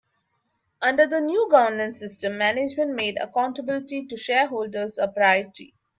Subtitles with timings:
[0.81, 5.75] Under the new governance system, management made accountability to shareholders a priority.